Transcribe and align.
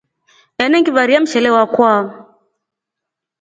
Enengivaria 0.63 1.19
mshele 1.21 1.49
wakwa. 1.55 1.91